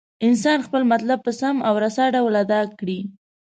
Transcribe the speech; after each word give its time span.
انسان 0.27 0.59
خپل 0.67 0.81
مطلب 0.93 1.17
په 1.25 1.31
سم 1.39 1.55
او 1.67 1.73
رسا 1.83 2.05
ډول 2.15 2.33
ادا 2.43 2.59
کړي. 2.79 2.99